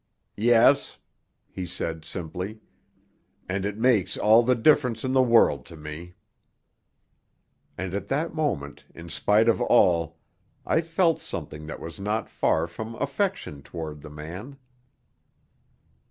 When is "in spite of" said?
8.95-9.61